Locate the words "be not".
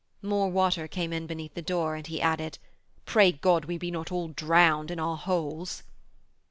3.77-4.11